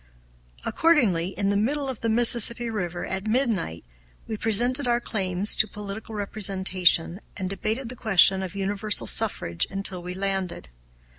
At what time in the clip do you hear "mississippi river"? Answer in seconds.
2.09-3.05